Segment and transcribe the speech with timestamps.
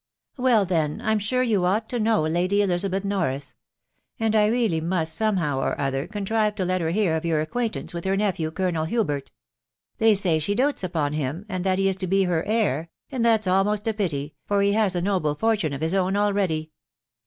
[0.39, 3.53] ie Well, then, I'm sure you ought to know Lady Elizabeth Norris;
[4.19, 7.93] fmd I really must, somehow or other, contrive to let her hear of your acquaintance
[7.93, 9.29] with her nephew, Colonel Hubert
[9.99, 12.77] They say she dotes upon him, and that he is to be her heir
[13.11, 16.71] ••••and that's almost a pity, for he has a noble fortune of his own already.